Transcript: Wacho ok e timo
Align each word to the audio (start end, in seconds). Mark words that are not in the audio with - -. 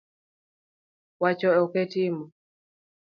Wacho 1.21 1.49
ok 1.63 1.73
e 1.83 1.83
timo 1.91 2.23